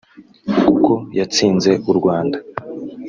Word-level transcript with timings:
kuko 0.65 0.93
yatsinze 1.19 1.71
u 1.91 1.93
Rwanda 1.97 2.37